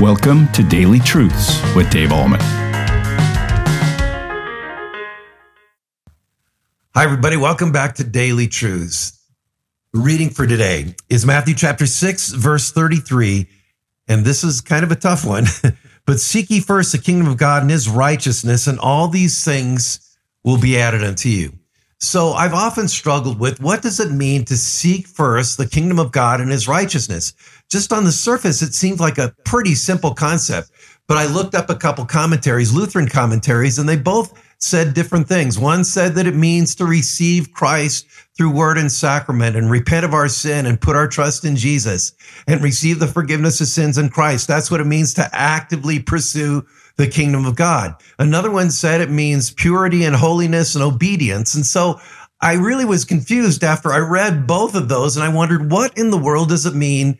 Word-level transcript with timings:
Welcome 0.00 0.52
to 0.52 0.62
Daily 0.62 1.00
Truths 1.00 1.58
with 1.74 1.88
Dave 1.88 2.10
Ahlman. 2.10 2.38
Hi, 6.94 7.02
everybody. 7.02 7.38
Welcome 7.38 7.72
back 7.72 7.94
to 7.94 8.04
Daily 8.04 8.46
Truths. 8.46 9.18
Reading 9.94 10.28
for 10.28 10.46
today 10.46 10.94
is 11.08 11.24
Matthew 11.24 11.54
chapter 11.54 11.86
6, 11.86 12.32
verse 12.32 12.70
33. 12.72 13.48
And 14.06 14.22
this 14.22 14.44
is 14.44 14.60
kind 14.60 14.84
of 14.84 14.92
a 14.92 14.96
tough 14.96 15.24
one. 15.24 15.46
but 16.04 16.20
seek 16.20 16.50
ye 16.50 16.60
first 16.60 16.92
the 16.92 16.98
kingdom 16.98 17.26
of 17.26 17.38
God 17.38 17.62
and 17.62 17.70
his 17.70 17.88
righteousness, 17.88 18.66
and 18.66 18.78
all 18.78 19.08
these 19.08 19.42
things 19.42 20.18
will 20.44 20.58
be 20.60 20.78
added 20.78 21.02
unto 21.02 21.30
you. 21.30 21.55
So 21.98 22.32
I've 22.32 22.52
often 22.52 22.88
struggled 22.88 23.40
with 23.40 23.60
what 23.60 23.80
does 23.80 24.00
it 24.00 24.10
mean 24.12 24.44
to 24.46 24.56
seek 24.56 25.06
first 25.06 25.56
the 25.56 25.66
kingdom 25.66 25.98
of 25.98 26.12
God 26.12 26.40
and 26.42 26.50
his 26.50 26.68
righteousness? 26.68 27.32
Just 27.70 27.90
on 27.92 28.04
the 28.04 28.12
surface, 28.12 28.60
it 28.60 28.74
seems 28.74 29.00
like 29.00 29.16
a 29.16 29.34
pretty 29.44 29.74
simple 29.74 30.12
concept. 30.12 30.70
But 31.08 31.16
I 31.16 31.26
looked 31.26 31.54
up 31.54 31.70
a 31.70 31.74
couple 31.74 32.04
commentaries, 32.04 32.72
Lutheran 32.72 33.08
commentaries, 33.08 33.78
and 33.78 33.88
they 33.88 33.96
both 33.96 34.34
said 34.58 34.92
different 34.92 35.28
things. 35.28 35.58
One 35.58 35.84
said 35.84 36.14
that 36.14 36.26
it 36.26 36.34
means 36.34 36.74
to 36.74 36.84
receive 36.84 37.52
Christ 37.52 38.06
through 38.36 38.50
word 38.50 38.76
and 38.76 38.90
sacrament 38.90 39.56
and 39.56 39.70
repent 39.70 40.04
of 40.04 40.14
our 40.14 40.28
sin 40.28 40.66
and 40.66 40.80
put 40.80 40.96
our 40.96 41.08
trust 41.08 41.44
in 41.44 41.56
Jesus 41.56 42.12
and 42.46 42.62
receive 42.62 42.98
the 42.98 43.06
forgiveness 43.06 43.60
of 43.60 43.68
sins 43.68 43.96
in 43.96 44.08
Christ. 44.10 44.48
That's 44.48 44.70
what 44.70 44.80
it 44.80 44.86
means 44.86 45.14
to 45.14 45.28
actively 45.32 45.98
pursue 45.98 46.66
the 46.96 47.06
kingdom 47.06 47.44
of 47.44 47.56
God. 47.56 47.94
Another 48.18 48.50
one 48.50 48.70
said 48.70 49.00
it 49.00 49.10
means 49.10 49.50
purity 49.50 50.04
and 50.04 50.16
holiness 50.16 50.74
and 50.74 50.82
obedience. 50.82 51.54
And 51.54 51.66
so 51.66 52.00
I 52.40 52.54
really 52.54 52.84
was 52.84 53.04
confused 53.04 53.64
after 53.64 53.92
I 53.92 53.98
read 53.98 54.46
both 54.46 54.74
of 54.74 54.88
those 54.88 55.16
and 55.16 55.24
I 55.24 55.34
wondered 55.34 55.70
what 55.70 55.96
in 55.98 56.10
the 56.10 56.18
world 56.18 56.48
does 56.48 56.66
it 56.66 56.74
mean 56.74 57.18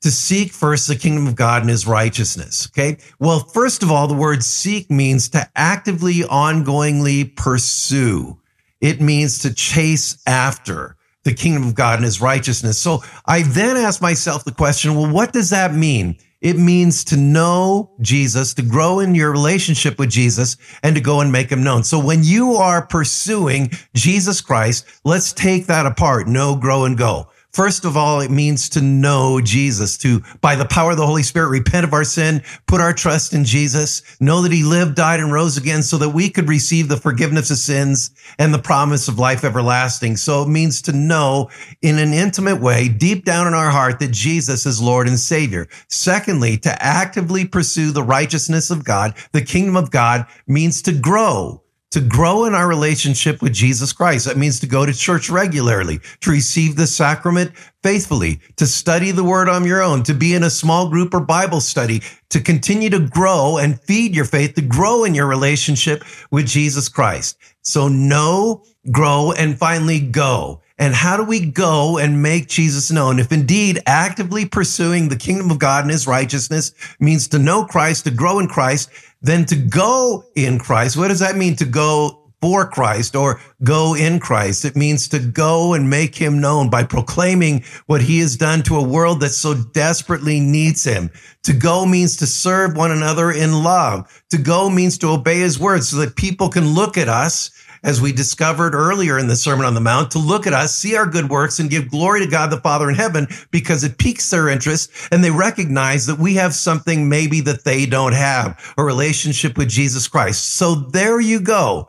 to 0.00 0.10
seek 0.10 0.52
first 0.52 0.86
the 0.86 0.94
kingdom 0.94 1.26
of 1.26 1.34
God 1.34 1.62
and 1.62 1.70
his 1.70 1.86
righteousness. 1.86 2.68
Okay. 2.70 2.98
Well, 3.18 3.40
first 3.40 3.82
of 3.82 3.90
all, 3.90 4.06
the 4.06 4.14
word 4.14 4.44
seek 4.44 4.90
means 4.90 5.28
to 5.30 5.48
actively, 5.56 6.20
ongoingly 6.20 7.34
pursue. 7.34 8.38
It 8.80 9.00
means 9.00 9.40
to 9.40 9.52
chase 9.52 10.18
after 10.26 10.96
the 11.24 11.34
kingdom 11.34 11.64
of 11.64 11.74
God 11.74 11.96
and 11.96 12.04
his 12.04 12.20
righteousness. 12.20 12.78
So 12.78 13.02
I 13.26 13.42
then 13.42 13.76
asked 13.76 14.00
myself 14.00 14.44
the 14.44 14.52
question, 14.52 14.94
well, 14.94 15.10
what 15.12 15.32
does 15.32 15.50
that 15.50 15.74
mean? 15.74 16.16
It 16.40 16.56
means 16.56 17.02
to 17.04 17.16
know 17.16 17.90
Jesus, 18.00 18.54
to 18.54 18.62
grow 18.62 19.00
in 19.00 19.16
your 19.16 19.32
relationship 19.32 19.98
with 19.98 20.10
Jesus 20.10 20.56
and 20.84 20.94
to 20.94 21.00
go 21.00 21.20
and 21.20 21.32
make 21.32 21.50
him 21.50 21.64
known. 21.64 21.82
So 21.82 21.98
when 21.98 22.22
you 22.22 22.52
are 22.52 22.86
pursuing 22.86 23.72
Jesus 23.94 24.40
Christ, 24.40 24.86
let's 25.04 25.32
take 25.32 25.66
that 25.66 25.84
apart. 25.84 26.28
Know, 26.28 26.54
grow 26.54 26.84
and 26.84 26.96
go. 26.96 27.28
First 27.52 27.86
of 27.86 27.96
all, 27.96 28.20
it 28.20 28.30
means 28.30 28.68
to 28.70 28.82
know 28.82 29.40
Jesus, 29.40 29.96
to, 29.98 30.22
by 30.40 30.54
the 30.54 30.66
power 30.66 30.90
of 30.90 30.98
the 30.98 31.06
Holy 31.06 31.22
Spirit, 31.22 31.48
repent 31.48 31.84
of 31.84 31.94
our 31.94 32.04
sin, 32.04 32.42
put 32.66 32.80
our 32.80 32.92
trust 32.92 33.32
in 33.32 33.44
Jesus, 33.44 34.02
know 34.20 34.42
that 34.42 34.52
he 34.52 34.62
lived, 34.62 34.96
died, 34.96 35.18
and 35.18 35.32
rose 35.32 35.56
again 35.56 35.82
so 35.82 35.96
that 35.96 36.10
we 36.10 36.28
could 36.28 36.48
receive 36.48 36.88
the 36.88 36.98
forgiveness 36.98 37.50
of 37.50 37.56
sins 37.56 38.10
and 38.38 38.52
the 38.52 38.58
promise 38.58 39.08
of 39.08 39.18
life 39.18 39.44
everlasting. 39.44 40.16
So 40.18 40.42
it 40.42 40.48
means 40.48 40.82
to 40.82 40.92
know 40.92 41.50
in 41.80 41.98
an 41.98 42.12
intimate 42.12 42.60
way, 42.60 42.88
deep 42.88 43.24
down 43.24 43.46
in 43.46 43.54
our 43.54 43.70
heart, 43.70 43.98
that 44.00 44.12
Jesus 44.12 44.66
is 44.66 44.80
Lord 44.80 45.08
and 45.08 45.18
Savior. 45.18 45.68
Secondly, 45.88 46.58
to 46.58 46.82
actively 46.82 47.46
pursue 47.46 47.92
the 47.92 48.02
righteousness 48.02 48.70
of 48.70 48.84
God, 48.84 49.14
the 49.32 49.42
kingdom 49.42 49.76
of 49.76 49.90
God 49.90 50.26
means 50.46 50.82
to 50.82 50.92
grow 50.92 51.62
to 51.90 52.00
grow 52.00 52.44
in 52.44 52.54
our 52.54 52.68
relationship 52.68 53.40
with 53.40 53.52
Jesus 53.52 53.92
Christ. 53.92 54.26
That 54.26 54.36
means 54.36 54.60
to 54.60 54.66
go 54.66 54.84
to 54.84 54.92
church 54.92 55.30
regularly, 55.30 56.00
to 56.20 56.30
receive 56.30 56.76
the 56.76 56.86
sacrament 56.86 57.52
faithfully, 57.82 58.40
to 58.56 58.66
study 58.66 59.10
the 59.10 59.24
word 59.24 59.48
on 59.48 59.64
your 59.64 59.82
own, 59.82 60.02
to 60.02 60.14
be 60.14 60.34
in 60.34 60.42
a 60.42 60.50
small 60.50 60.90
group 60.90 61.14
or 61.14 61.20
Bible 61.20 61.60
study, 61.60 62.02
to 62.30 62.40
continue 62.40 62.90
to 62.90 63.00
grow 63.00 63.56
and 63.56 63.80
feed 63.80 64.14
your 64.14 64.26
faith, 64.26 64.54
to 64.54 64.62
grow 64.62 65.04
in 65.04 65.14
your 65.14 65.26
relationship 65.26 66.04
with 66.30 66.46
Jesus 66.46 66.88
Christ. 66.88 67.38
So 67.62 67.88
know, 67.88 68.64
grow, 68.90 69.32
and 69.32 69.58
finally 69.58 70.00
go. 70.00 70.60
And 70.78 70.94
how 70.94 71.16
do 71.16 71.24
we 71.24 71.44
go 71.44 71.98
and 71.98 72.22
make 72.22 72.48
Jesus 72.48 72.90
known? 72.90 73.18
If 73.18 73.32
indeed 73.32 73.80
actively 73.86 74.46
pursuing 74.46 75.08
the 75.08 75.16
kingdom 75.16 75.50
of 75.50 75.58
God 75.58 75.84
and 75.84 75.90
his 75.90 76.06
righteousness 76.06 76.72
means 77.00 77.26
to 77.28 77.38
know 77.38 77.64
Christ, 77.64 78.04
to 78.04 78.10
grow 78.12 78.38
in 78.38 78.46
Christ, 78.46 78.90
then 79.20 79.44
to 79.46 79.56
go 79.56 80.24
in 80.36 80.58
Christ. 80.58 80.96
What 80.96 81.08
does 81.08 81.18
that 81.18 81.36
mean 81.36 81.56
to 81.56 81.64
go 81.64 82.17
for 82.40 82.68
Christ 82.68 83.16
or 83.16 83.40
go 83.64 83.94
in 83.94 84.20
Christ. 84.20 84.64
It 84.64 84.76
means 84.76 85.08
to 85.08 85.18
go 85.18 85.74
and 85.74 85.90
make 85.90 86.14
him 86.14 86.40
known 86.40 86.70
by 86.70 86.84
proclaiming 86.84 87.64
what 87.86 88.02
he 88.02 88.20
has 88.20 88.36
done 88.36 88.62
to 88.64 88.76
a 88.76 88.86
world 88.86 89.20
that 89.20 89.30
so 89.30 89.54
desperately 89.54 90.40
needs 90.40 90.84
him. 90.84 91.10
To 91.44 91.52
go 91.52 91.86
means 91.86 92.16
to 92.18 92.26
serve 92.26 92.76
one 92.76 92.90
another 92.90 93.30
in 93.30 93.62
love. 93.62 94.22
To 94.30 94.38
go 94.38 94.70
means 94.70 94.98
to 94.98 95.08
obey 95.08 95.40
his 95.40 95.58
words 95.58 95.88
so 95.88 95.96
that 95.98 96.16
people 96.16 96.48
can 96.48 96.74
look 96.74 96.96
at 96.96 97.08
us 97.08 97.50
as 97.82 98.00
we 98.00 98.12
discovered 98.12 98.74
earlier 98.74 99.18
in 99.18 99.28
the 99.28 99.36
Sermon 99.36 99.66
on 99.66 99.74
the 99.74 99.80
Mount, 99.80 100.10
to 100.12 100.18
look 100.18 100.46
at 100.46 100.52
us, 100.52 100.74
see 100.74 100.96
our 100.96 101.06
good 101.06 101.28
works, 101.28 101.58
and 101.58 101.70
give 101.70 101.90
glory 101.90 102.20
to 102.20 102.30
God 102.30 102.50
the 102.50 102.60
Father 102.60 102.88
in 102.88 102.96
heaven 102.96 103.28
because 103.50 103.84
it 103.84 103.98
piques 103.98 104.30
their 104.30 104.48
interest 104.48 104.90
and 105.12 105.22
they 105.22 105.30
recognize 105.30 106.06
that 106.06 106.18
we 106.18 106.34
have 106.34 106.54
something 106.54 107.08
maybe 107.08 107.40
that 107.42 107.64
they 107.64 107.86
don't 107.86 108.14
have, 108.14 108.74
a 108.76 108.84
relationship 108.84 109.56
with 109.56 109.68
Jesus 109.68 110.08
Christ. 110.08 110.54
So 110.54 110.74
there 110.74 111.20
you 111.20 111.40
go. 111.40 111.88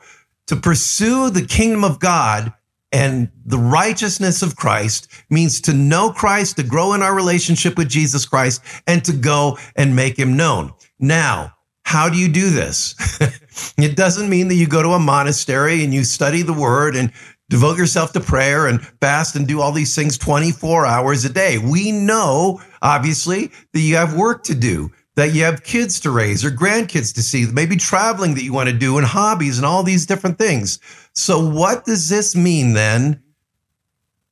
To 0.50 0.56
pursue 0.56 1.30
the 1.30 1.46
kingdom 1.46 1.84
of 1.84 2.00
God 2.00 2.52
and 2.92 3.30
the 3.46 3.60
righteousness 3.60 4.42
of 4.42 4.56
Christ 4.56 5.08
means 5.30 5.62
to 5.62 5.74
know 5.74 6.12
Christ, 6.12 6.56
to 6.56 6.64
grow 6.64 6.94
in 6.94 7.04
our 7.04 7.16
relationship 7.16 7.78
with 7.78 7.88
Jesus 7.88 8.26
Christ, 8.26 8.64
and 8.88 9.06
to 9.06 9.14
go 9.14 9.60
and 9.76 9.96
make 9.96 10.18
him 10.18 10.36
known. 10.36 10.74
Now, 10.98 11.54
how 11.84 12.10
do 12.10 12.18
you 12.18 12.28
do 12.30 12.50
this? 12.50 12.96
It 13.78 13.98
doesn't 13.98 14.30
mean 14.30 14.48
that 14.48 14.56
you 14.56 14.68
go 14.68 14.82
to 14.82 14.92
a 14.92 15.00
monastery 15.00 15.84
and 15.84 15.94
you 15.94 16.06
study 16.06 16.44
the 16.44 16.54
word 16.54 16.96
and 16.96 17.12
devote 17.50 17.78
yourself 17.78 18.14
to 18.14 18.22
prayer 18.22 18.68
and 18.68 18.82
fast 19.02 19.36
and 19.36 19.48
do 19.48 19.60
all 19.60 19.74
these 19.74 19.94
things 19.96 20.18
24 20.18 20.86
hours 20.86 21.26
a 21.26 21.30
day. 21.30 21.58
We 21.58 21.92
know, 21.92 22.62
obviously, 22.82 23.52
that 23.74 23.80
you 23.82 23.98
have 23.98 24.16
work 24.16 24.44
to 24.46 24.56
do, 24.56 24.92
that 25.20 25.34
you 25.34 25.44
have 25.44 25.64
kids 25.64 26.00
to 26.00 26.12
raise 26.12 26.46
or 26.46 26.50
grandkids 26.50 27.14
to 27.14 27.22
see, 27.22 27.46
maybe 27.52 27.76
traveling 27.76 28.36
that 28.36 28.44
you 28.44 28.54
want 28.54 28.70
to 28.70 28.76
do 28.76 28.98
and 28.98 29.06
hobbies 29.06 29.58
and 29.58 29.66
all 29.66 29.84
these 29.84 30.06
different 30.06 30.38
things. 30.38 30.80
So 31.12 31.46
what 31.46 31.84
does 31.84 32.08
this 32.08 32.38
mean 32.38 32.72
then 32.72 33.22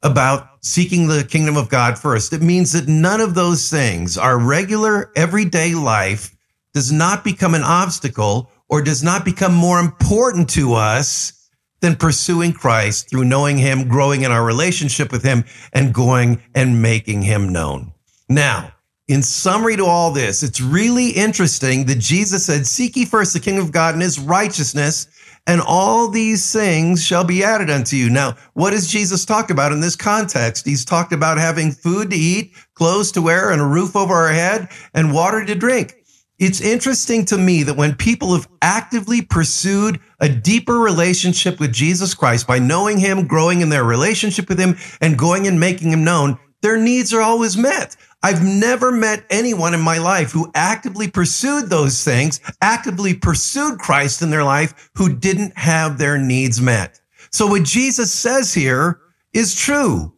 about 0.02 0.64
seeking 0.64 1.08
the 1.08 1.26
kingdom 1.26 1.58
of 1.58 1.68
God 1.68 2.00
first? 2.00 2.31
It 2.31 2.42
means 2.42 2.72
that 2.72 2.88
none 2.88 3.20
of 3.20 3.36
those 3.36 3.70
things, 3.70 4.18
our 4.18 4.40
regular 4.40 5.12
everyday 5.14 5.76
life 5.76 6.34
does 6.74 6.90
not 6.90 7.22
become 7.22 7.53
an 7.53 7.64
obstacle 7.64 8.50
or 8.70 8.81
does 8.81 9.03
not 9.03 9.26
become 9.26 9.53
more 9.53 9.81
important 9.81 10.50
to 10.52 10.74
us 10.74 11.50
than 11.81 11.97
pursuing 11.97 12.53
Christ 12.53 13.09
through 13.09 13.26
knowing 13.26 13.58
him, 13.58 13.90
growing 13.90 14.22
in 14.22 14.31
our 14.31 14.46
relationship 14.46 15.12
with 15.12 15.24
him 15.24 15.44
and 15.74 15.94
going 15.94 16.42
and 16.56 16.81
making 16.81 17.24
him 17.24 17.50
known. 17.50 17.92
Now, 18.30 18.72
in 19.07 19.23
summary 19.23 19.78
to 19.78 19.85
all 19.85 20.12
this, 20.12 20.44
it's 20.44 20.59
really 20.59 21.09
interesting 21.09 21.85
that 21.85 22.00
Jesus 22.00 22.45
said, 22.45 22.68
seek 22.68 22.95
ye 22.95 23.06
first 23.06 23.34
the 23.34 23.40
kingdom 23.40 23.63
of 23.63 23.72
God 23.72 23.94
and 23.94 24.03
his 24.03 24.19
righteousness 24.19 25.07
and 25.47 25.62
all 25.62 26.09
these 26.09 26.51
things 26.51 27.01
shall 27.01 27.23
be 27.23 27.41
added 27.41 27.69
unto 27.69 27.96
you. 27.96 28.09
Now, 28.09 28.35
what 28.53 28.73
has 28.73 28.88
Jesus 28.88 29.23
talked 29.23 29.50
about 29.50 29.72
in 29.72 29.79
this 29.79 29.96
context? 29.96 30.66
He's 30.66 30.84
talked 30.84 31.13
about 31.13 31.38
having 31.38 31.72
food 31.72 32.09
to 32.12 32.17
eat, 32.17 32.53
clothes 32.73 33.13
to 33.13 33.22
wear, 33.22 33.51
and 33.51 33.62
a 33.62 33.66
roof 33.66 33.96
over 33.96 34.13
our 34.13 34.34
head, 34.34 34.67
and 34.94 35.13
water 35.13 35.46
to 35.46 35.56
drink. 35.56 35.96
It's 36.38 36.59
interesting 36.59 37.23
to 37.25 37.38
me 37.38 37.63
that 37.63 37.78
when 37.78 37.96
people 37.96 38.34
have 38.35 38.47
actively 38.62 39.22
pursued 39.22 40.01
a 40.19 40.28
deeper 40.29 40.78
relationship 40.79 41.59
with 41.62 41.72
Jesus 41.72 42.13
Christ 42.13 42.46
by 42.46 42.59
knowing 42.59 43.00
him, 43.00 43.25
growing 43.25 43.62
in 43.62 43.69
their 43.69 43.85
relationship 43.85 44.50
with 44.50 44.59
him, 44.59 44.75
and 45.00 45.17
going 45.17 45.47
and 45.47 45.59
making 45.59 45.91
him 45.91 46.03
known, 46.03 46.38
their 46.62 46.78
needs 46.78 47.13
are 47.13 47.22
always 47.22 47.56
met. 47.56 47.96
I've 48.23 48.44
never 48.44 48.91
met 48.91 49.25
anyone 49.29 49.73
in 49.73 49.79
my 49.79 49.99
life 49.99 50.31
who 50.31 50.52
actively 50.55 51.08
pursued 51.08 51.69
those 51.69 52.03
things, 52.03 52.41
actively 52.61 53.14
pursued 53.14 53.79
Christ 53.79 54.22
in 54.22 54.31
their 54.31 54.43
life, 54.43 54.90
who 54.96 55.14
didn't 55.14 55.58
have 55.58 55.97
their 55.97 56.17
needs 56.17 56.59
met. 56.59 56.99
So 57.31 57.47
what 57.47 57.64
Jesus 57.64 58.11
says 58.11 58.53
here 58.53 58.99
is 59.34 59.55
true. 59.55 60.14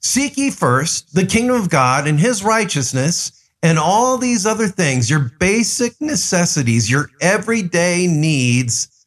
Seek 0.00 0.36
ye 0.36 0.50
first 0.50 1.14
the 1.14 1.26
kingdom 1.26 1.56
of 1.56 1.70
God 1.70 2.08
and 2.08 2.18
his 2.18 2.42
righteousness 2.42 3.32
and 3.62 3.78
all 3.78 4.16
these 4.16 4.46
other 4.46 4.66
things, 4.66 5.10
your 5.10 5.30
basic 5.38 6.00
necessities, 6.00 6.90
your 6.90 7.10
everyday 7.20 8.06
needs 8.06 9.06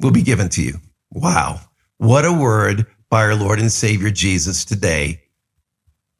will 0.00 0.10
be 0.10 0.22
given 0.22 0.48
to 0.48 0.62
you. 0.62 0.80
Wow. 1.10 1.60
What 1.98 2.24
a 2.24 2.32
word 2.32 2.86
by 3.10 3.22
our 3.22 3.34
Lord 3.34 3.60
and 3.60 3.70
Savior 3.70 4.10
Jesus 4.10 4.64
today 4.64 5.23